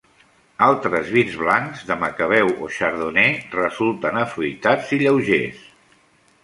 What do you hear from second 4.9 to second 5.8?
i lleugers.